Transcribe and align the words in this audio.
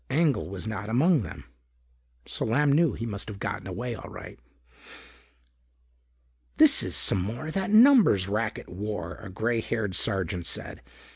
Engel 0.09 0.49
was 0.49 0.65
not 0.65 0.89
among 0.89 1.21
them. 1.21 1.43
So 2.25 2.43
Lamb 2.43 2.73
knew 2.73 2.93
he 2.93 3.05
must 3.05 3.27
have 3.27 3.37
gotten 3.37 3.67
away 3.67 3.93
all 3.93 4.09
right. 4.09 4.39
"This 6.57 6.81
is 6.81 6.95
some 6.95 7.21
more 7.21 7.45
of 7.45 7.53
that 7.53 7.69
numbers 7.69 8.27
racket 8.27 8.67
war," 8.67 9.17
a 9.21 9.29
gray 9.29 9.61
haired 9.61 9.93
sergeant 9.93 10.47
said. 10.47 10.81